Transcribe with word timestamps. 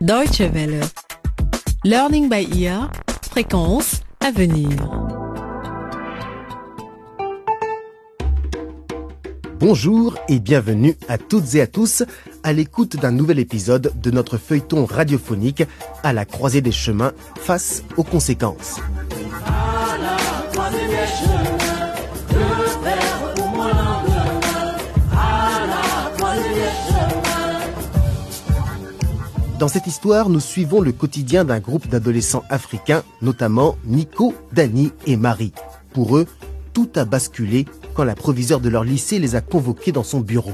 Deutsche 0.00 0.40
Welle. 0.40 0.80
Learning 1.84 2.30
by 2.30 2.48
ear. 2.58 2.90
Fréquence 3.30 4.00
à 4.20 4.30
venir. 4.30 4.70
Bonjour 9.58 10.16
et 10.30 10.40
bienvenue 10.40 10.96
à 11.08 11.18
toutes 11.18 11.54
et 11.54 11.60
à 11.60 11.66
tous 11.66 12.02
à 12.42 12.54
l'écoute 12.54 12.96
d'un 12.96 13.10
nouvel 13.10 13.38
épisode 13.38 13.92
de 14.00 14.10
notre 14.10 14.38
feuilleton 14.38 14.86
radiophonique 14.86 15.64
à 16.02 16.14
la 16.14 16.24
croisée 16.24 16.62
des 16.62 16.72
chemins 16.72 17.12
face 17.36 17.82
aux 17.98 18.04
conséquences. 18.04 18.80
Dans 29.60 29.68
cette 29.68 29.86
histoire, 29.86 30.30
nous 30.30 30.40
suivons 30.40 30.80
le 30.80 30.90
quotidien 30.90 31.44
d'un 31.44 31.60
groupe 31.60 31.86
d'adolescents 31.86 32.44
africains, 32.48 33.02
notamment 33.20 33.76
Nico, 33.84 34.32
Dani 34.54 34.90
et 35.06 35.18
Marie. 35.18 35.52
Pour 35.92 36.16
eux, 36.16 36.24
tout 36.72 36.88
a 36.96 37.04
basculé 37.04 37.66
quand 37.92 38.04
la 38.04 38.14
proviseure 38.14 38.60
de 38.60 38.70
leur 38.70 38.84
lycée 38.84 39.18
les 39.18 39.34
a 39.34 39.42
convoqués 39.42 39.92
dans 39.92 40.02
son 40.02 40.20
bureau. 40.20 40.52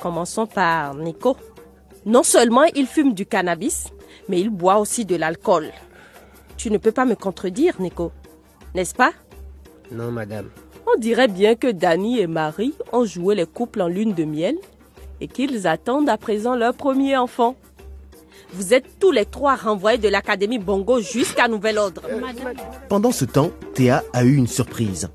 Commençons 0.00 0.46
par 0.46 0.94
Nico. 0.94 1.36
Non 2.06 2.22
seulement 2.22 2.62
il 2.76 2.86
fume 2.86 3.12
du 3.12 3.26
cannabis, 3.26 3.88
mais 4.28 4.40
il 4.40 4.50
boit 4.50 4.78
aussi 4.78 5.04
de 5.04 5.16
l'alcool. 5.16 5.72
Tu 6.56 6.70
ne 6.70 6.78
peux 6.78 6.92
pas 6.92 7.06
me 7.06 7.16
contredire, 7.16 7.74
Nico, 7.80 8.12
n'est-ce 8.72 8.94
pas? 8.94 9.10
Non, 9.90 10.12
madame. 10.12 10.46
On 10.86 10.96
dirait 11.00 11.26
bien 11.26 11.56
que 11.56 11.72
Dani 11.72 12.20
et 12.20 12.28
Marie 12.28 12.74
ont 12.92 13.04
joué 13.04 13.34
les 13.34 13.46
couples 13.46 13.82
en 13.82 13.88
lune 13.88 14.14
de 14.14 14.22
miel 14.22 14.54
et 15.20 15.26
qu'ils 15.26 15.66
attendent 15.66 16.08
à 16.08 16.16
présent 16.16 16.54
leur 16.54 16.74
premier 16.74 17.16
enfant. 17.16 17.56
Vous 18.52 18.74
êtes 18.74 18.98
tous 18.98 19.10
les 19.12 19.26
trois 19.26 19.56
renvoyés 19.56 19.98
de 19.98 20.08
l'Académie 20.08 20.58
Bongo 20.58 21.00
jusqu'à 21.00 21.48
nouvel 21.48 21.78
ordre. 21.78 22.02
Pendant 22.88 23.12
ce 23.12 23.24
temps, 23.24 23.50
Théa 23.74 24.02
a 24.12 24.24
eu 24.24 24.34
une 24.34 24.46
surprise. 24.46 25.08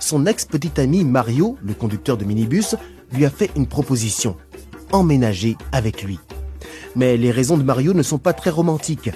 Son 0.00 0.26
ex-petit 0.26 0.80
ami 0.80 1.04
Mario, 1.04 1.56
le 1.62 1.74
conducteur 1.74 2.16
de 2.16 2.24
minibus, 2.24 2.76
lui 3.12 3.24
a 3.24 3.30
fait 3.30 3.50
une 3.56 3.66
proposition. 3.66 4.36
Emménager 4.92 5.56
avec 5.72 6.02
lui. 6.02 6.18
Mais 6.96 7.16
les 7.16 7.30
raisons 7.30 7.58
de 7.58 7.62
Mario 7.62 7.92
ne 7.92 8.02
sont 8.02 8.18
pas 8.18 8.32
très 8.32 8.50
romantiques. 8.50 9.10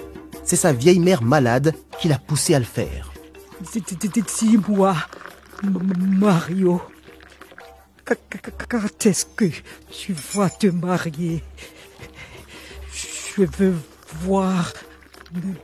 C'est 0.44 0.56
sa 0.56 0.72
vieille 0.72 1.00
mère 1.00 1.22
malade 1.22 1.74
qui 1.98 2.08
l'a 2.08 2.18
poussé 2.18 2.54
à 2.54 2.58
le 2.58 2.64
faire. 2.64 3.12
Dis-moi, 3.60 4.94
Mario, 5.62 6.82
quand 8.04 9.06
est-ce 9.06 9.26
que 9.26 9.44
tu 9.90 10.12
vas 10.34 10.50
te 10.50 10.66
marier? 10.66 11.42
Je 13.36 13.44
veux 13.44 13.74
voir 14.20 14.72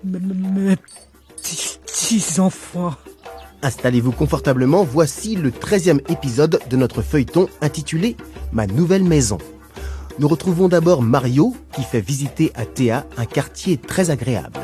mes 0.03 0.77
petits-enfants. 1.37 2.95
Installez-vous 3.63 4.13
confortablement, 4.13 4.85
voici 4.85 5.37
le 5.37 5.51
13e 5.51 6.01
épisode 6.11 6.61
de 6.71 6.77
notre 6.77 7.03
feuilleton 7.03 7.49
intitulé 7.61 8.17
Ma 8.53 8.67
nouvelle 8.67 9.05
maison. 9.05 9.37
Nous 10.19 10.29
retrouvons 10.29 10.69
d'abord 10.69 11.03
Mario 11.03 11.55
qui 11.73 11.83
fait 11.83 12.01
visiter 12.01 12.53
à 12.55 12.65
Théa 12.65 13.05
un 13.19 13.27
quartier 13.27 13.77
très 13.77 14.11
agréable. 14.11 14.61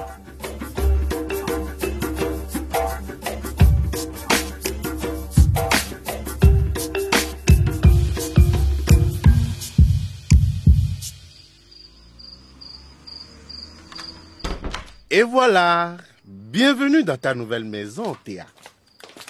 Et 15.17 15.23
voilà, 15.23 15.97
bienvenue 16.25 17.05
dans 17.05 17.17
ta 17.17 17.37
nouvelle 17.37 17.63
maison, 17.63 18.17
Théa. 18.25 18.47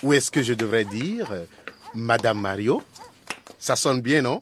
Ou 0.03 0.14
est-ce 0.14 0.31
que 0.31 0.42
je 0.42 0.55
devrais 0.55 0.86
dire 0.86 1.31
euh, 1.31 1.45
Madame 1.92 2.41
Mario? 2.41 2.83
Ça 3.58 3.77
sonne 3.77 4.01
bien, 4.01 4.23
non? 4.23 4.41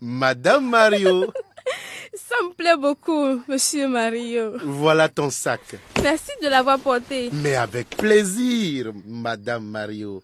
Madame 0.00 0.70
Mario. 0.70 1.32
Ça 2.14 2.36
me 2.44 2.52
plaît 2.52 2.76
beaucoup, 2.76 3.42
Monsieur 3.48 3.88
Mario. 3.88 4.52
Voilà 4.62 5.08
ton 5.08 5.30
sac. 5.30 5.62
Merci 6.00 6.30
de 6.40 6.46
l'avoir 6.46 6.78
porté. 6.78 7.28
Mais 7.32 7.56
avec 7.56 7.88
plaisir, 7.96 8.92
Madame 9.04 9.64
Mario. 9.64 10.22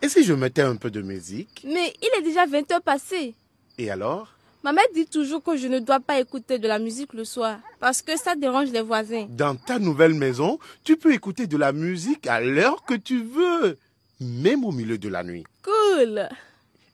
Et 0.00 0.08
si 0.08 0.24
je 0.24 0.32
mettais 0.32 0.62
un 0.62 0.76
peu 0.76 0.90
de 0.90 1.02
musique? 1.02 1.60
Mais 1.66 1.92
il 2.00 2.08
est 2.18 2.22
déjà 2.22 2.46
20 2.46 2.72
heures 2.72 2.80
passées. 2.80 3.34
Et 3.76 3.90
alors? 3.90 4.32
Ma 4.64 4.72
mère 4.72 4.84
dit 4.94 5.06
toujours 5.06 5.42
que 5.42 5.56
je 5.56 5.66
ne 5.66 5.80
dois 5.80 5.98
pas 5.98 6.20
écouter 6.20 6.58
de 6.60 6.68
la 6.68 6.78
musique 6.78 7.14
le 7.14 7.24
soir 7.24 7.58
parce 7.80 8.00
que 8.00 8.16
ça 8.16 8.36
dérange 8.36 8.70
les 8.70 8.80
voisins. 8.80 9.26
Dans 9.28 9.56
ta 9.56 9.80
nouvelle 9.80 10.14
maison, 10.14 10.60
tu 10.84 10.96
peux 10.96 11.12
écouter 11.12 11.48
de 11.48 11.56
la 11.56 11.72
musique 11.72 12.28
à 12.28 12.40
l'heure 12.40 12.84
que 12.84 12.94
tu 12.94 13.24
veux, 13.24 13.76
même 14.20 14.64
au 14.64 14.70
milieu 14.70 14.98
de 14.98 15.08
la 15.08 15.24
nuit. 15.24 15.42
Cool. 15.64 16.28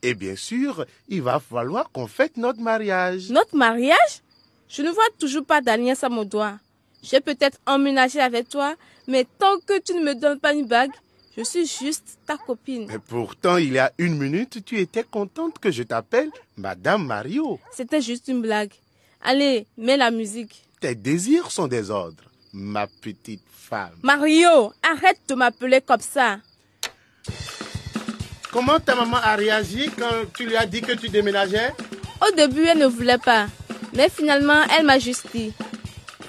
Et 0.02 0.14
bien 0.14 0.34
sûr, 0.34 0.86
il 1.08 1.20
va 1.20 1.40
falloir 1.40 1.90
qu'on 1.90 2.06
fête 2.06 2.38
notre 2.38 2.60
mariage. 2.60 3.28
Notre 3.28 3.54
mariage? 3.54 4.22
Je 4.70 4.80
ne 4.80 4.90
vois 4.90 5.04
toujours 5.18 5.44
pas 5.44 5.60
d'alliance 5.60 6.02
à 6.02 6.08
mon 6.08 6.24
doigt. 6.24 6.58
J'ai 7.02 7.20
peut-être 7.20 7.58
emménagé 7.66 8.20
avec 8.20 8.48
toi, 8.48 8.76
mais 9.06 9.26
tant 9.38 9.58
que 9.66 9.78
tu 9.80 9.92
ne 9.92 10.02
me 10.02 10.14
donnes 10.14 10.40
pas 10.40 10.54
une 10.54 10.66
bague, 10.66 10.92
je 11.36 11.42
suis 11.44 11.66
juste 11.66 12.18
ta 12.26 12.36
copine. 12.36 12.86
Mais 12.88 12.98
pourtant, 12.98 13.56
il 13.56 13.72
y 13.72 13.78
a 13.78 13.92
une 13.98 14.18
minute, 14.18 14.64
tu 14.64 14.78
étais 14.78 15.04
contente 15.04 15.58
que 15.58 15.70
je 15.70 15.82
t'appelle 15.82 16.30
Madame 16.56 17.06
Mario. 17.06 17.60
C'était 17.72 18.00
juste 18.00 18.28
une 18.28 18.42
blague. 18.42 18.72
Allez, 19.22 19.66
mets 19.76 19.96
la 19.96 20.10
musique. 20.10 20.64
Tes 20.80 20.94
désirs 20.94 21.50
sont 21.50 21.66
des 21.66 21.90
ordres, 21.90 22.24
ma 22.52 22.86
petite 22.86 23.42
femme. 23.50 23.96
Mario, 24.02 24.72
arrête 24.82 25.20
de 25.28 25.34
m'appeler 25.34 25.80
comme 25.80 26.00
ça. 26.00 26.38
Comment 28.50 28.80
ta 28.80 28.94
maman 28.94 29.18
a 29.18 29.36
réagi 29.36 29.90
quand 29.98 30.32
tu 30.36 30.46
lui 30.46 30.56
as 30.56 30.66
dit 30.66 30.80
que 30.80 30.92
tu 30.92 31.08
déménageais? 31.08 31.74
Au 32.26 32.34
début, 32.34 32.64
elle 32.64 32.78
ne 32.78 32.86
voulait 32.86 33.18
pas. 33.18 33.46
Mais 33.94 34.08
finalement, 34.08 34.62
elle 34.76 34.86
m'a 34.86 34.98
juste 34.98 35.26
dit. 35.34 35.52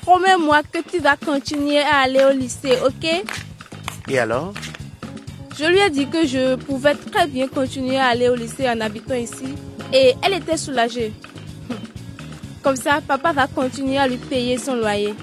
Promets-moi 0.01 0.61
que 0.63 0.79
tu 0.81 0.99
vas 0.99 1.15
continuer 1.15 1.79
à 1.79 1.99
aller 1.99 2.23
au 2.23 2.31
lycée, 2.31 2.77
ok? 2.85 3.23
Et 4.07 4.19
alors? 4.19 4.53
Je 5.59 5.65
lui 5.65 5.79
ai 5.79 5.89
dit 5.89 6.07
que 6.07 6.25
je 6.25 6.55
pouvais 6.55 6.95
très 6.95 7.27
bien 7.27 7.49
continuer 7.49 7.97
à 7.97 8.05
aller 8.05 8.29
au 8.29 8.35
lycée 8.35 8.69
en 8.69 8.79
habitant 8.79 9.15
ici. 9.15 9.55
Et 9.91 10.13
elle 10.23 10.35
était 10.35 10.55
soulagée. 10.55 11.11
Comme 12.63 12.77
ça, 12.77 13.01
papa 13.05 13.33
va 13.33 13.47
continuer 13.47 13.97
à 13.97 14.07
lui 14.07 14.15
payer 14.15 14.57
son 14.57 14.75
loyer. 14.75 15.13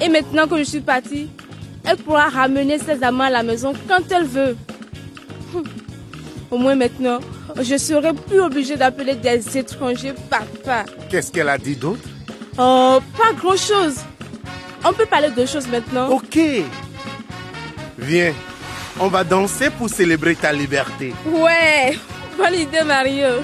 Et 0.00 0.08
maintenant 0.08 0.46
que 0.46 0.56
je 0.56 0.62
suis 0.62 0.80
partie, 0.80 1.28
elle 1.84 1.98
pourra 1.98 2.30
ramener 2.30 2.78
ses 2.78 3.02
amants 3.02 3.24
à 3.24 3.30
la 3.30 3.42
maison 3.42 3.74
quand 3.86 4.10
elle 4.10 4.24
veut. 4.24 4.56
Au 6.50 6.56
moins 6.56 6.76
maintenant, 6.76 7.18
je 7.60 7.76
serai 7.76 8.14
plus 8.14 8.40
obligée 8.40 8.76
d'appeler 8.76 9.16
des 9.16 9.58
étrangers 9.58 10.14
papa. 10.30 10.86
Qu'est-ce 11.10 11.30
qu'elle 11.30 11.50
a 11.50 11.58
dit 11.58 11.76
d'autre? 11.76 12.08
Oh, 12.56 13.00
pas 13.18 13.34
grand-chose. 13.36 13.96
On 14.82 14.94
peut 14.94 15.04
parler 15.04 15.30
de 15.30 15.44
choses 15.44 15.68
maintenant. 15.68 16.08
Ok. 16.08 16.38
Viens, 17.98 18.32
on 19.00 19.08
va 19.08 19.24
danser 19.24 19.70
pour 19.70 19.88
célébrer 19.90 20.36
ta 20.36 20.52
liberté. 20.52 21.12
Ouais, 21.26 21.98
bonne 22.36 22.54
idée 22.54 22.82
Mario. 22.84 23.42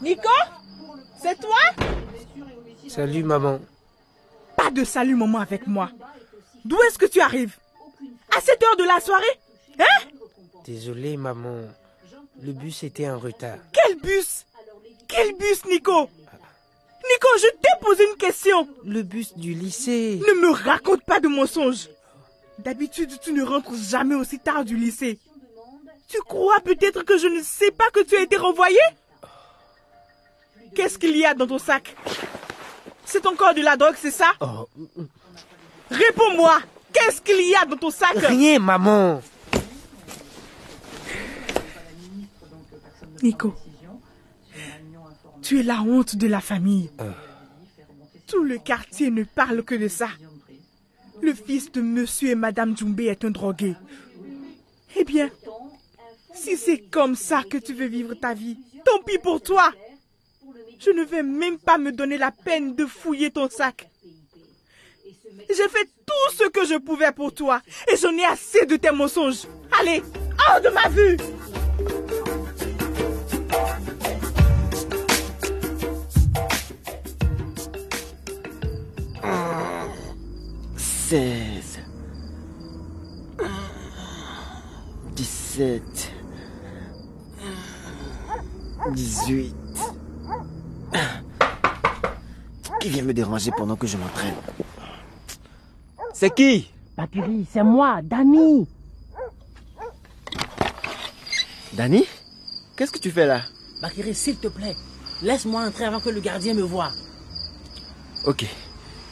Nico 0.00 0.28
C'est 1.20 1.40
toi 1.40 1.84
Salut, 2.88 3.22
maman. 3.22 3.60
Pas 4.56 4.70
de 4.70 4.84
salut 4.84 5.14
maman 5.16 5.38
avec 5.38 5.66
moi. 5.66 5.90
D'où 6.64 6.76
est-ce 6.86 6.98
que 6.98 7.06
tu 7.06 7.20
arrives? 7.20 7.56
À 8.36 8.40
cette 8.40 8.62
heure 8.62 8.76
de 8.76 8.84
la 8.84 9.00
soirée 9.00 9.40
Hein? 9.78 10.08
Désolé, 10.64 11.16
maman. 11.16 11.62
Le 12.42 12.52
bus 12.52 12.82
était 12.82 13.08
en 13.08 13.18
retard. 13.18 13.58
Quel 13.72 13.96
bus? 14.00 14.44
Quel 15.08 15.34
bus, 15.36 15.64
Nico? 15.66 16.02
Nico, 16.02 17.28
je 17.38 17.48
t'ai 17.60 17.80
posé 17.80 18.04
une 18.10 18.16
question. 18.16 18.68
Le 18.84 19.02
bus 19.02 19.36
du 19.36 19.54
lycée. 19.54 20.20
Ne 20.26 20.34
me 20.40 20.50
raconte 20.52 21.02
pas 21.04 21.20
de 21.20 21.28
mensonges. 21.28 21.88
D'habitude, 22.58 23.12
tu 23.22 23.32
ne 23.32 23.44
rentres 23.44 23.74
jamais 23.74 24.14
aussi 24.14 24.38
tard 24.38 24.64
du 24.64 24.76
lycée. 24.76 25.18
Tu 26.08 26.18
crois 26.22 26.60
peut-être 26.60 27.02
que 27.04 27.18
je 27.18 27.26
ne 27.26 27.42
sais 27.42 27.70
pas 27.70 27.90
que 27.90 28.00
tu 28.02 28.16
as 28.16 28.22
été 28.22 28.36
renvoyé? 28.36 28.78
Qu'est-ce 30.74 30.98
qu'il 30.98 31.16
y 31.16 31.24
a 31.24 31.34
dans 31.34 31.46
ton 31.46 31.58
sac? 31.58 31.94
C'est 33.04 33.26
encore 33.26 33.54
de 33.54 33.62
la 33.62 33.76
drogue, 33.76 33.94
c'est 33.98 34.10
ça? 34.10 34.32
Oh, 34.40 34.68
Réponds-moi 35.90 36.58
Qu'est-ce 36.96 37.20
qu'il 37.20 37.46
y 37.46 37.54
a 37.54 37.66
dans 37.66 37.76
ton 37.76 37.90
sac 37.90 38.16
rien, 38.16 38.58
maman. 38.58 39.20
Nico, 43.22 43.54
tu 45.42 45.60
es 45.60 45.62
la 45.62 45.82
honte 45.82 46.16
de 46.16 46.26
la 46.26 46.40
famille. 46.40 46.90
Tout 48.26 48.42
le 48.42 48.56
quartier 48.56 49.10
ne 49.10 49.24
parle 49.24 49.62
que 49.62 49.74
de 49.74 49.88
ça. 49.88 50.08
Le 51.20 51.34
fils 51.34 51.70
de 51.70 51.82
monsieur 51.82 52.30
et 52.30 52.34
madame 52.34 52.74
Djoumbé 52.74 53.06
est 53.06 53.24
un 53.26 53.30
drogué. 53.30 53.74
Eh 54.96 55.04
bien, 55.04 55.30
si 56.34 56.56
c'est 56.56 56.78
comme 56.78 57.14
ça 57.14 57.42
que 57.42 57.58
tu 57.58 57.74
veux 57.74 57.86
vivre 57.86 58.14
ta 58.14 58.32
vie, 58.32 58.56
tant 58.84 59.02
pis 59.04 59.18
pour 59.18 59.42
toi. 59.42 59.70
Je 60.78 60.90
ne 60.90 61.04
vais 61.04 61.22
même 61.22 61.58
pas 61.58 61.76
me 61.76 61.92
donner 61.92 62.16
la 62.16 62.30
peine 62.30 62.74
de 62.74 62.86
fouiller 62.86 63.30
ton 63.30 63.50
sac. 63.50 63.90
J'ai 65.48 65.68
fait 65.68 65.88
tout 66.06 66.36
ce 66.36 66.48
que 66.48 66.66
je 66.66 66.78
pouvais 66.78 67.12
pour 67.12 67.32
toi 67.32 67.60
et 67.92 67.96
j'en 67.96 68.12
ai 68.16 68.24
assez 68.24 68.66
de 68.66 68.76
tes 68.76 68.90
mensonges. 68.90 69.46
Allez, 69.80 70.02
hors 70.48 70.60
de 70.60 70.68
ma 70.70 70.88
vue 70.88 71.16
16, 80.76 81.78
17, 85.14 86.12
18. 88.92 89.54
Qui 92.80 92.88
vient 92.88 93.02
me 93.04 93.12
déranger 93.14 93.52
pendant 93.56 93.76
que 93.76 93.86
je 93.86 93.96
m'entraîne 93.96 94.34
C'est 96.18 96.34
qui? 96.34 96.70
Bakiri, 96.96 97.46
c'est 97.52 97.62
moi, 97.62 98.00
Dani. 98.02 98.66
Dani? 101.74 102.06
Qu'est-ce 102.74 102.90
que 102.90 102.98
tu 102.98 103.10
fais 103.10 103.26
là? 103.26 103.42
Bakiri, 103.82 104.14
s'il 104.14 104.38
te 104.38 104.48
plaît, 104.48 104.74
laisse-moi 105.20 105.60
entrer 105.60 105.84
avant 105.84 106.00
que 106.00 106.08
le 106.08 106.20
gardien 106.20 106.54
me 106.54 106.62
voie. 106.62 106.90
Ok. 108.24 108.46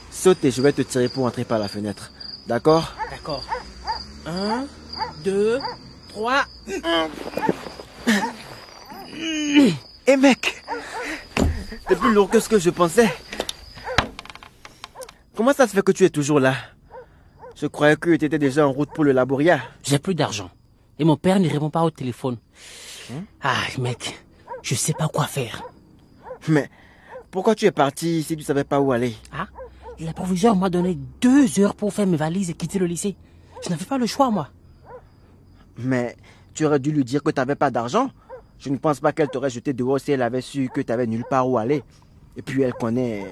Saute 0.09 0.43
et 0.45 0.49
je 0.49 0.63
vais 0.63 0.73
te 0.73 0.81
tirer 0.81 1.07
pour 1.07 1.25
entrer 1.25 1.45
par 1.45 1.59
la 1.59 1.67
fenêtre. 1.67 2.09
D'accord? 2.47 2.91
D'accord. 3.11 3.43
Un, 4.25 4.65
deux, 5.23 5.59
trois. 6.09 6.45
Eh 10.07 10.17
mec 10.17 10.63
C'est 11.87 11.99
plus 11.99 12.13
lourd 12.15 12.31
que 12.31 12.39
ce 12.39 12.49
que 12.49 12.57
je 12.57 12.71
pensais. 12.71 13.13
Comment 15.35 15.53
ça 15.53 15.67
se 15.67 15.73
fait 15.73 15.83
que 15.83 15.91
tu 15.91 16.03
es 16.03 16.09
toujours 16.09 16.39
là? 16.39 16.55
Je 17.55 17.67
croyais 17.67 17.95
que 17.95 18.15
tu 18.15 18.25
étais 18.25 18.37
déjà 18.37 18.67
en 18.67 18.71
route 18.71 18.89
pour 18.93 19.03
le 19.03 19.13
laboria. 19.13 19.61
J'ai 19.83 19.97
plus 19.97 20.13
d'argent. 20.13 20.49
Et 20.99 21.05
mon 21.05 21.15
père 21.15 21.39
ne 21.39 21.49
répond 21.49 21.69
pas 21.69 21.83
au 21.83 21.89
téléphone. 21.89 22.37
Ah, 23.41 23.55
mec, 23.79 24.21
je 24.61 24.75
sais 24.75 24.93
pas 24.93 25.07
quoi 25.07 25.25
faire. 25.25 25.63
Mais 26.47 26.69
pourquoi 27.31 27.55
tu 27.55 27.65
es 27.65 27.71
parti 27.71 28.23
si 28.23 28.35
tu 28.35 28.43
savais 28.43 28.63
pas 28.63 28.79
où 28.79 28.91
aller? 28.91 29.15
Ah, 29.31 29.47
la 29.99 30.13
proviseur 30.13 30.55
m'a 30.55 30.69
donné 30.69 30.97
deux 31.21 31.59
heures 31.59 31.75
pour 31.75 31.93
faire 31.93 32.07
mes 32.07 32.17
valises 32.17 32.49
et 32.49 32.53
quitter 32.53 32.79
le 32.79 32.87
lycée. 32.87 33.15
Je 33.63 33.69
n'avais 33.69 33.85
pas 33.85 33.97
le 33.97 34.05
choix, 34.05 34.29
moi. 34.29 34.49
Mais 35.77 36.15
tu 36.53 36.65
aurais 36.65 36.79
dû 36.79 36.91
lui 36.91 37.05
dire 37.05 37.23
que 37.23 37.31
tu 37.31 37.39
n'avais 37.39 37.55
pas 37.55 37.71
d'argent. 37.71 38.09
Je 38.59 38.69
ne 38.69 38.77
pense 38.77 38.99
pas 38.99 39.11
qu'elle 39.11 39.29
t'aurait 39.29 39.49
jeté 39.49 39.73
dehors 39.73 39.99
si 39.99 40.11
elle 40.11 40.21
avait 40.21 40.41
su 40.41 40.69
que 40.73 40.81
tu 40.81 40.91
n'avais 40.91 41.07
nulle 41.07 41.25
part 41.29 41.49
où 41.49 41.57
aller. 41.57 41.83
Et 42.35 42.41
puis 42.41 42.61
elle 42.63 42.73
connaît 42.73 43.25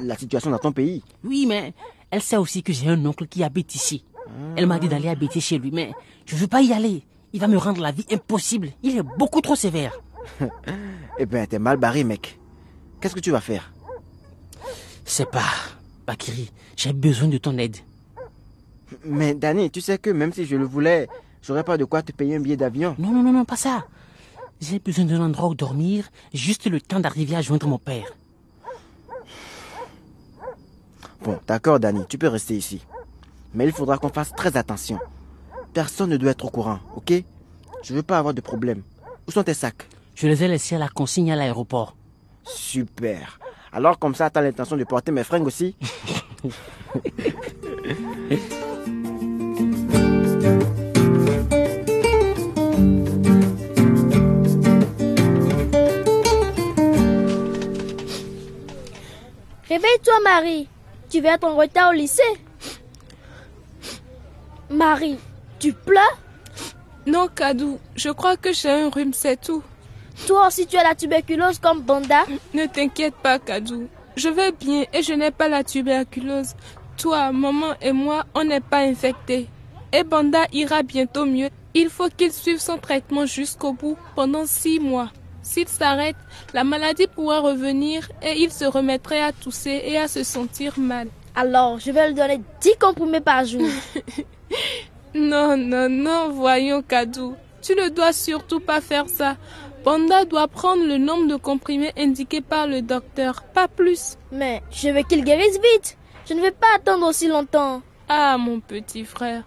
la 0.00 0.16
situation 0.16 0.50
dans 0.50 0.58
ton 0.58 0.72
pays. 0.72 1.02
Oui, 1.24 1.46
mais 1.46 1.74
elle 2.10 2.22
sait 2.22 2.36
aussi 2.36 2.62
que 2.62 2.72
j'ai 2.72 2.88
un 2.88 3.04
oncle 3.06 3.26
qui 3.26 3.42
habite 3.44 3.74
ici. 3.74 4.04
Elle 4.56 4.66
m'a 4.66 4.78
dit 4.78 4.88
d'aller 4.88 5.08
habiter 5.08 5.40
chez 5.40 5.58
lui, 5.58 5.70
mais 5.72 5.92
je 6.26 6.34
ne 6.34 6.40
veux 6.40 6.46
pas 6.46 6.62
y 6.62 6.72
aller. 6.72 7.02
Il 7.32 7.40
va 7.40 7.48
me 7.48 7.56
rendre 7.56 7.80
la 7.80 7.92
vie 7.92 8.06
impossible. 8.10 8.70
Il 8.82 8.96
est 8.96 9.02
beaucoup 9.02 9.40
trop 9.40 9.56
sévère. 9.56 10.00
eh 11.18 11.26
bien, 11.26 11.46
t'es 11.46 11.58
mal 11.58 11.76
barré, 11.76 12.04
mec. 12.04 12.38
Qu'est-ce 13.00 13.14
que 13.14 13.20
tu 13.20 13.30
vas 13.30 13.40
faire? 13.40 13.72
C'est 15.04 15.30
pas. 15.30 15.44
Bakiri, 16.06 16.50
j'ai 16.76 16.92
besoin 16.92 17.28
de 17.28 17.38
ton 17.38 17.56
aide. 17.58 17.76
Mais 19.04 19.34
Danny, 19.34 19.70
tu 19.70 19.80
sais 19.80 19.98
que 19.98 20.10
même 20.10 20.32
si 20.32 20.46
je 20.46 20.56
le 20.56 20.64
voulais, 20.64 21.08
j'aurais 21.42 21.64
pas 21.64 21.76
de 21.76 21.84
quoi 21.84 22.02
te 22.02 22.12
payer 22.12 22.36
un 22.36 22.40
billet 22.40 22.56
d'avion. 22.56 22.94
Non, 22.98 23.10
non, 23.10 23.22
non, 23.22 23.32
non, 23.32 23.44
pas 23.44 23.56
ça. 23.56 23.86
J'ai 24.60 24.78
besoin 24.78 25.04
d'un 25.04 25.20
endroit 25.20 25.48
où 25.48 25.54
dormir, 25.54 26.08
juste 26.32 26.66
le 26.66 26.80
temps 26.80 27.00
d'arriver 27.00 27.36
à 27.36 27.42
joindre 27.42 27.68
mon 27.68 27.78
père. 27.78 28.06
Bon, 31.22 31.38
d'accord, 31.46 31.80
Danny, 31.80 32.04
tu 32.08 32.16
peux 32.16 32.28
rester 32.28 32.56
ici. 32.56 32.84
Mais 33.54 33.64
il 33.66 33.72
faudra 33.72 33.98
qu'on 33.98 34.08
fasse 34.08 34.32
très 34.34 34.56
attention. 34.56 34.98
Personne 35.74 36.10
ne 36.10 36.16
doit 36.16 36.30
être 36.30 36.44
au 36.44 36.50
courant, 36.50 36.78
ok? 36.96 37.12
Je 37.82 37.94
veux 37.94 38.02
pas 38.02 38.18
avoir 38.18 38.34
de 38.34 38.40
problème. 38.40 38.82
Où 39.26 39.30
sont 39.30 39.42
tes 39.42 39.54
sacs? 39.54 39.88
Je 40.14 40.26
les 40.26 40.42
ai 40.44 40.48
laissés 40.48 40.76
à 40.76 40.78
la 40.78 40.88
consigne 40.88 41.32
à 41.32 41.36
l'aéroport. 41.36 41.96
Super. 42.44 43.38
Alors 43.72 43.98
comme 43.98 44.14
ça, 44.14 44.30
t'as 44.30 44.40
l'intention 44.40 44.76
de 44.76 44.84
porter 44.84 45.12
mes 45.12 45.24
fringues 45.24 45.46
aussi? 45.46 45.76
Réveille-toi, 59.68 60.14
Marie. 60.24 60.68
Tu 61.10 61.20
vas 61.20 61.34
être 61.34 61.44
en 61.44 61.56
retard 61.56 61.90
au 61.90 61.92
lycée? 61.92 62.22
Marie, 64.70 65.18
tu 65.58 65.72
pleures? 65.72 66.18
Non, 67.06 67.28
Kadou, 67.28 67.78
je 67.96 68.10
crois 68.10 68.36
que 68.36 68.52
j'ai 68.52 68.68
un 68.68 68.90
rhume, 68.90 69.14
c'est 69.14 69.40
tout. 69.40 69.62
Toi 70.26 70.48
aussi, 70.48 70.66
tu 70.66 70.76
as 70.76 70.82
la 70.82 70.94
tuberculose 70.94 71.58
comme 71.58 71.80
Banda? 71.80 72.24
Ne 72.52 72.66
t'inquiète 72.66 73.14
pas, 73.14 73.38
Kadou. 73.38 73.88
Je 74.16 74.28
vais 74.28 74.52
bien 74.52 74.84
et 74.92 75.02
je 75.02 75.14
n'ai 75.14 75.30
pas 75.30 75.48
la 75.48 75.64
tuberculose. 75.64 76.54
Toi, 76.98 77.32
maman 77.32 77.74
et 77.80 77.92
moi, 77.92 78.26
on 78.34 78.44
n'est 78.44 78.60
pas 78.60 78.80
infectés. 78.80 79.48
Et 79.92 80.04
Banda 80.04 80.44
ira 80.52 80.82
bientôt 80.82 81.24
mieux. 81.24 81.48
Il 81.72 81.88
faut 81.88 82.08
qu'il 82.08 82.32
suive 82.32 82.58
son 82.58 82.76
traitement 82.76 83.24
jusqu'au 83.24 83.72
bout 83.72 83.96
pendant 84.14 84.44
six 84.44 84.80
mois. 84.80 85.10
S'il 85.48 85.66
s'arrête, 85.66 86.16
la 86.52 86.62
maladie 86.62 87.06
pourra 87.06 87.40
revenir 87.40 88.06
et 88.22 88.34
il 88.36 88.52
se 88.52 88.66
remettrait 88.66 89.22
à 89.22 89.32
tousser 89.32 89.80
et 89.82 89.96
à 89.96 90.06
se 90.06 90.22
sentir 90.22 90.78
mal. 90.78 91.08
Alors, 91.34 91.80
je 91.80 91.90
vais 91.90 92.08
lui 92.08 92.14
donner 92.14 92.42
10 92.60 92.76
comprimés 92.78 93.22
par 93.22 93.46
jour. 93.46 93.66
non, 95.14 95.56
non, 95.56 95.88
non, 95.88 96.28
voyons, 96.28 96.82
Kadou. 96.82 97.34
Tu 97.62 97.74
ne 97.74 97.88
dois 97.88 98.12
surtout 98.12 98.60
pas 98.60 98.82
faire 98.82 99.08
ça. 99.08 99.38
Banda 99.84 100.26
doit 100.26 100.48
prendre 100.48 100.84
le 100.84 100.98
nombre 100.98 101.28
de 101.28 101.36
comprimés 101.36 101.94
indiqués 101.96 102.42
par 102.42 102.66
le 102.66 102.82
docteur, 102.82 103.42
pas 103.42 103.68
plus. 103.68 104.18
Mais 104.30 104.62
je 104.70 104.90
veux 104.90 105.02
qu'il 105.02 105.24
guérisse 105.24 105.58
vite. 105.72 105.96
Je 106.28 106.34
ne 106.34 106.42
vais 106.42 106.50
pas 106.50 106.66
attendre 106.76 107.06
aussi 107.06 107.26
longtemps. 107.26 107.80
Ah, 108.06 108.36
mon 108.36 108.60
petit 108.60 109.06
frère. 109.06 109.44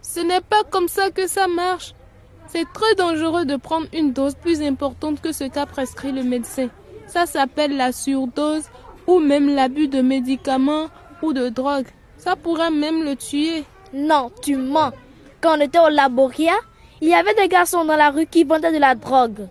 Ce 0.00 0.20
n'est 0.20 0.42
pas 0.42 0.62
comme 0.70 0.86
ça 0.86 1.10
que 1.10 1.26
ça 1.26 1.48
marche. 1.48 1.92
C'est 2.54 2.72
très 2.72 2.94
dangereux 2.94 3.44
de 3.44 3.56
prendre 3.56 3.88
une 3.92 4.12
dose 4.12 4.36
plus 4.36 4.62
importante 4.62 5.20
que 5.20 5.32
ce 5.32 5.42
qu'a 5.42 5.66
prescrit 5.66 6.12
le 6.12 6.22
médecin. 6.22 6.68
Ça 7.08 7.26
s'appelle 7.26 7.76
la 7.76 7.90
surdose 7.90 8.66
ou 9.08 9.18
même 9.18 9.52
l'abus 9.52 9.88
de 9.88 10.00
médicaments 10.00 10.86
ou 11.20 11.32
de 11.32 11.48
drogue. 11.48 11.88
Ça 12.16 12.36
pourrait 12.36 12.70
même 12.70 13.02
le 13.02 13.16
tuer. 13.16 13.64
Non, 13.92 14.30
tu 14.40 14.54
mens. 14.54 14.92
Quand 15.40 15.58
on 15.58 15.62
était 15.62 15.80
au 15.80 15.88
laboria, 15.88 16.52
il 17.00 17.08
y 17.08 17.14
avait 17.14 17.34
des 17.34 17.48
garçons 17.48 17.84
dans 17.84 17.96
la 17.96 18.10
rue 18.10 18.26
qui 18.26 18.44
vendaient 18.44 18.70
de 18.70 18.78
la 18.78 18.94
drogue. 18.94 19.48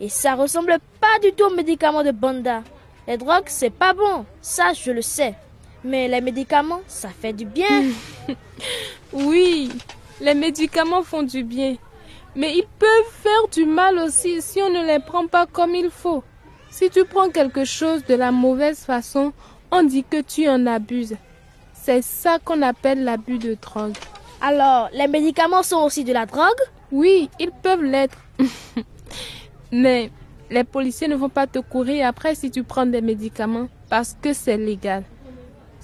Et 0.00 0.08
ça 0.08 0.34
ressemble 0.34 0.78
pas 1.00 1.20
du 1.22 1.32
tout 1.34 1.44
aux 1.44 1.54
médicaments 1.54 2.02
de 2.02 2.10
Banda. 2.10 2.64
Les 3.06 3.18
drogues, 3.18 3.46
c'est 3.46 3.70
pas 3.70 3.92
bon. 3.92 4.26
Ça, 4.40 4.72
je 4.72 4.90
le 4.90 5.02
sais. 5.02 5.36
Mais 5.84 6.08
les 6.08 6.20
médicaments, 6.20 6.80
ça 6.88 7.10
fait 7.10 7.32
du 7.32 7.44
bien. 7.44 7.84
oui, 9.12 9.70
les 10.20 10.34
médicaments 10.34 11.04
font 11.04 11.22
du 11.22 11.44
bien. 11.44 11.76
Mais 12.34 12.54
ils 12.56 12.66
peuvent 12.78 13.12
faire 13.12 13.48
du 13.52 13.64
mal 13.64 13.98
aussi 13.98 14.40
si 14.40 14.60
on 14.62 14.70
ne 14.70 14.86
les 14.86 15.00
prend 15.00 15.26
pas 15.26 15.46
comme 15.46 15.74
il 15.74 15.90
faut. 15.90 16.24
Si 16.70 16.88
tu 16.88 17.04
prends 17.04 17.28
quelque 17.28 17.64
chose 17.64 18.04
de 18.06 18.14
la 18.14 18.32
mauvaise 18.32 18.80
façon, 18.80 19.32
on 19.70 19.82
dit 19.82 20.04
que 20.04 20.22
tu 20.22 20.48
en 20.48 20.66
abuses. 20.66 21.16
C'est 21.74 22.02
ça 22.02 22.38
qu'on 22.38 22.62
appelle 22.62 23.04
l'abus 23.04 23.38
de 23.38 23.56
drogue. 23.60 23.96
Alors, 24.40 24.88
les 24.92 25.08
médicaments 25.08 25.62
sont 25.62 25.82
aussi 25.84 26.04
de 26.04 26.12
la 26.12 26.26
drogue? 26.26 26.60
Oui, 26.90 27.28
ils 27.38 27.50
peuvent 27.50 27.82
l'être. 27.84 28.16
Mais 29.72 30.10
les 30.50 30.64
policiers 30.64 31.08
ne 31.08 31.16
vont 31.16 31.28
pas 31.28 31.46
te 31.46 31.58
courir 31.58 32.06
après 32.06 32.34
si 32.34 32.50
tu 32.50 32.62
prends 32.62 32.86
des 32.86 33.00
médicaments 33.00 33.68
parce 33.88 34.16
que 34.20 34.32
c'est 34.32 34.56
légal. 34.56 35.02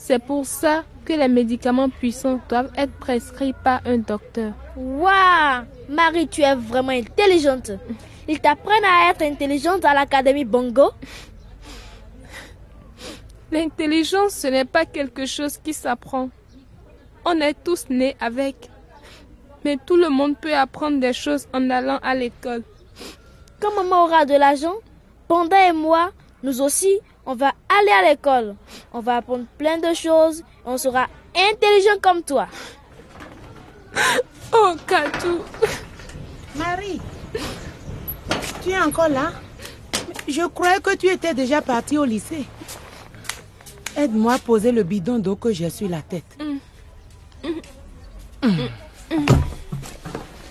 C'est 0.01 0.21
pour 0.21 0.47
ça 0.47 0.85
que 1.05 1.13
les 1.13 1.27
médicaments 1.27 1.89
puissants 1.89 2.41
doivent 2.49 2.71
être 2.77 2.93
prescrits 3.01 3.53
par 3.65 3.81
un 3.85 3.99
docteur. 3.99 4.53
Waouh 4.77 5.65
Marie, 5.89 6.29
tu 6.29 6.43
es 6.43 6.55
vraiment 6.55 6.93
intelligente. 6.93 7.73
Ils 8.29 8.39
t'apprennent 8.39 8.85
à 8.85 9.11
être 9.11 9.23
intelligente 9.23 9.85
à 9.85 9.95
l'Académie 9.95 10.45
Bongo 10.45 10.93
L'intelligence, 13.51 14.35
ce 14.35 14.47
n'est 14.47 14.65
pas 14.65 14.85
quelque 14.85 15.27
chose 15.27 15.59
qui 15.59 15.75
s'apprend. 15.75 16.31
On 17.25 17.41
est 17.41 17.57
tous 17.65 17.87
nés 17.91 18.17
avec. 18.21 18.71
Mais 19.65 19.79
tout 19.85 19.97
le 19.97 20.11
monde 20.11 20.37
peut 20.41 20.55
apprendre 20.55 21.01
des 21.01 21.13
choses 21.13 21.49
en 21.53 21.69
allant 21.71 21.99
à 22.05 22.15
l'école. 22.15 22.63
Quand 23.61 23.75
maman 23.75 24.05
aura 24.05 24.25
de 24.25 24.35
l'argent, 24.35 24.75
Panda 25.27 25.69
et 25.69 25.73
moi, 25.73 26.13
Nous 26.45 26.61
aussi, 26.63 27.01
on 27.29 27.35
va 27.35 27.53
aller 27.69 27.91
à 27.91 28.09
l'école. 28.11 28.57
On 28.93 29.01
va 29.01 29.19
apprendre 29.19 29.45
plein 29.59 29.77
de 29.79 29.95
choses. 29.95 30.43
On 30.65 30.79
sera 30.79 31.07
intelligent 31.37 32.01
comme 32.03 32.23
toi. 32.23 32.49
Oh, 34.51 34.75
Katou. 34.87 35.41
Marie, 36.57 36.99
tu 38.63 38.71
es 38.71 38.81
encore 38.81 39.11
là? 39.11 39.33
Je 40.27 40.41
croyais 40.47 40.81
que 40.81 40.97
tu 40.97 41.07
étais 41.07 41.35
déjà 41.35 41.61
partie 41.61 41.99
au 41.99 42.07
lycée. 42.07 42.47
Aide-moi 43.95 44.33
à 44.35 44.39
poser 44.39 44.73
le 44.73 44.85
bidon 44.85 45.19
d'eau 45.19 45.37
que 45.37 45.53
j'ai 45.53 45.69
sur 45.69 45.91
la 45.91 46.01
tête. 46.01 46.25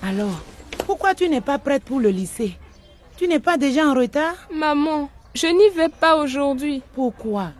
Alors, 0.04 0.44
pourquoi 0.86 1.16
tu 1.16 1.28
n'es 1.28 1.42
pas 1.42 1.58
prête 1.58 1.84
pour 1.84 2.00
le 2.00 2.10
lycée? 2.10 2.56
Tu 3.18 3.28
n'es 3.28 3.40
pas 3.40 3.58
déjà 3.58 3.88
en 3.88 3.96
retard? 3.96 4.36
Maman, 4.54 5.10
je 5.38 5.48
n'y 5.48 5.70
vais 5.70 5.90
pas 5.90 6.16
aujourd'hui. 6.18 6.82
Pourquoi? 6.96 7.52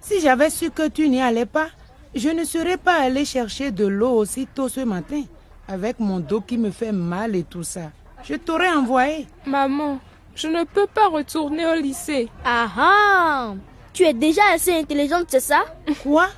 Si 0.00 0.20
j'avais 0.20 0.48
su 0.48 0.70
que 0.70 0.88
tu 0.88 1.10
n'y 1.10 1.20
allais 1.20 1.44
pas, 1.44 1.68
je 2.14 2.30
ne 2.30 2.44
serais 2.44 2.78
pas 2.78 3.02
allée 3.02 3.26
chercher 3.26 3.70
de 3.70 3.86
l'eau 3.86 4.12
aussitôt 4.12 4.68
ce 4.70 4.80
matin, 4.80 5.22
avec 5.68 6.00
mon 6.00 6.20
dos 6.20 6.40
qui 6.40 6.56
me 6.56 6.70
fait 6.70 6.92
mal 6.92 7.36
et 7.36 7.44
tout 7.44 7.62
ça. 7.64 7.92
Je 8.24 8.34
t'aurais 8.34 8.70
envoyé. 8.70 9.26
Maman, 9.44 9.98
je 10.34 10.48
ne 10.48 10.64
peux 10.64 10.86
pas 10.86 11.08
retourner 11.08 11.66
au 11.66 11.74
lycée. 11.74 12.30
Ah 12.44 12.68
ah 12.78 13.54
Tu 13.92 14.04
es 14.04 14.14
déjà 14.14 14.42
assez 14.54 14.72
intelligente, 14.72 15.26
c'est 15.28 15.40
ça? 15.40 15.64
Quoi? 16.02 16.28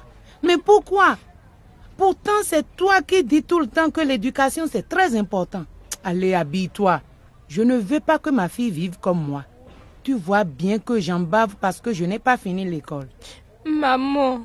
Mais 0.43 0.59
pourquoi? 0.59 1.17
Pourtant, 1.97 2.43
c'est 2.43 2.67
toi 2.77 3.01
qui 3.03 3.23
dis 3.23 3.45
tout 3.45 3.61
le 3.61 3.69
temps 3.69 3.91
que 3.91 4.01
l'éducation, 4.01 4.65
c'est 4.69 4.89
très 4.89 5.15
important. 5.15 5.65
Allez, 6.03 6.35
habille-toi. 6.35 7.01
Je 7.47 7.63
ne 7.63 7.77
veux 7.77 8.01
pas 8.01 8.19
que 8.19 8.31
ma 8.31 8.49
fille 8.49 8.71
vive 8.71 8.99
comme 8.99 9.23
moi. 9.25 9.45
Tu 10.03 10.15
vois 10.15 10.45
bien 10.45 10.79
que 10.79 10.99
j'en 11.01 11.21
bave 11.21 11.57
parce 11.61 11.81
que 11.81 11.93
je 11.93 12.05
n'ai 12.05 12.19
pas 12.19 12.37
fini 12.37 12.65
l'école. 12.65 13.09
Maman, 13.67 14.41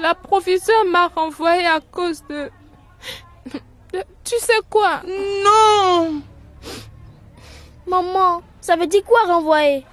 la 0.00 0.14
professeure 0.14 0.84
m'a 0.90 1.08
renvoyée 1.08 1.66
à 1.66 1.80
cause 1.80 2.22
de... 2.30 2.50
de- 3.52 4.04
Tu 4.24 4.36
sais 4.38 4.60
quoi? 4.70 5.02
Non 5.44 6.22
Maman, 7.86 8.42
ça 8.60 8.76
veut 8.76 8.86
dire 8.86 9.04
quoi 9.04 9.20
renvoyer? 9.26 9.84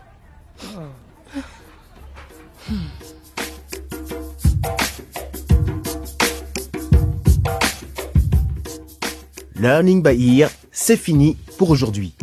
Learning 9.59 10.03
by 10.03 10.39
Ear, 10.39 10.49
c'est 10.71 10.97
fini 10.97 11.35
pour 11.57 11.71
aujourd'hui. 11.71 12.13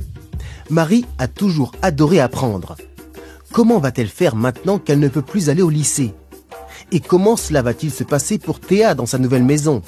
Marie 0.70 1.04
a 1.18 1.28
toujours 1.28 1.72
adoré 1.82 2.20
apprendre. 2.20 2.76
Comment 3.52 3.78
va-t-elle 3.78 4.08
faire 4.08 4.34
maintenant 4.34 4.78
qu'elle 4.78 4.98
ne 4.98 5.08
peut 5.08 5.22
plus 5.22 5.50
aller 5.50 5.62
au 5.62 5.70
lycée? 5.70 6.14
Et 6.90 7.00
comment 7.00 7.36
cela 7.36 7.62
va-t-il 7.62 7.92
se 7.92 8.02
passer 8.02 8.38
pour 8.38 8.60
Théa 8.60 8.94
dans 8.94 9.06
sa 9.06 9.18
nouvelle 9.18 9.44
maison? 9.44 9.82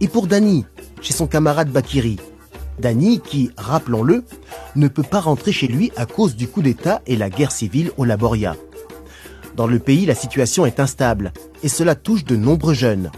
Et 0.00 0.08
pour 0.08 0.26
Dani, 0.26 0.64
chez 1.02 1.12
son 1.12 1.26
camarade 1.26 1.70
Bakiri? 1.70 2.18
Dani 2.78 3.20
qui, 3.20 3.50
rappelons-le, 3.56 4.24
ne 4.74 4.88
peut 4.88 5.02
pas 5.02 5.20
rentrer 5.20 5.52
chez 5.52 5.66
lui 5.66 5.92
à 5.96 6.06
cause 6.06 6.34
du 6.34 6.48
coup 6.48 6.62
d'État 6.62 7.02
et 7.06 7.16
la 7.16 7.30
guerre 7.30 7.52
civile 7.52 7.90
au 7.96 8.04
Laboria. 8.04 8.56
Dans 9.54 9.66
le 9.66 9.78
pays, 9.78 10.06
la 10.06 10.14
situation 10.14 10.66
est 10.66 10.80
instable 10.80 11.32
et 11.62 11.68
cela 11.68 11.94
touche 11.94 12.24
de 12.24 12.36
nombreux 12.36 12.74
jeunes. 12.74 13.10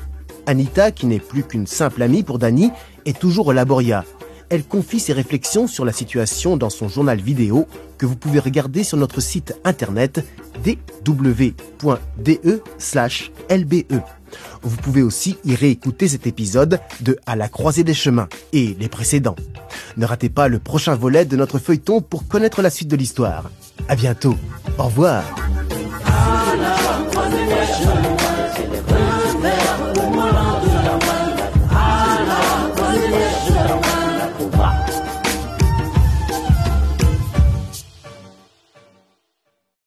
Anita, 0.47 0.90
qui 0.90 1.07
n'est 1.07 1.19
plus 1.19 1.43
qu'une 1.43 1.67
simple 1.67 2.02
amie 2.02 2.23
pour 2.23 2.38
Dani, 2.38 2.71
est 3.05 3.19
toujours 3.19 3.49
au 3.49 3.52
Laboria. 3.52 4.05
Elle 4.50 4.64
confie 4.64 5.00
ses 5.00 5.12
réflexions 5.12 5.67
sur 5.67 5.85
la 5.85 5.93
situation 5.93 6.57
dans 6.57 6.71
son 6.71 6.88
journal 6.88 7.21
vidéo 7.21 7.67
que 7.99 8.07
vous 8.07 8.17
pouvez 8.17 8.38
regarder 8.38 8.83
sur 8.83 8.97
notre 8.97 9.21
site 9.21 9.55
internet 9.64 10.25
dw.de/lbe. 10.64 11.52
Vous 14.62 14.76
pouvez 14.76 15.02
aussi 15.02 15.37
y 15.45 15.55
réécouter 15.55 16.09
cet 16.09 16.26
épisode 16.26 16.81
de 17.00 17.19
À 17.26 17.37
la 17.37 17.49
croisée 17.49 17.85
des 17.85 17.95
chemins 17.95 18.28
et 18.52 18.76
les 18.78 18.88
précédents. 18.88 19.37
Ne 19.97 20.07
ratez 20.07 20.28
pas 20.28 20.49
le 20.49 20.59
prochain 20.59 20.95
volet 20.95 21.25
de 21.25 21.37
notre 21.37 21.59
feuilleton 21.59 22.00
pour 22.00 22.26
connaître 22.26 22.62
la 22.62 22.71
suite 22.71 22.88
de 22.88 22.97
l'histoire. 22.97 23.50
À 23.88 23.97
bientôt. 23.97 24.37
Au 24.78 24.85
revoir. 24.85 25.25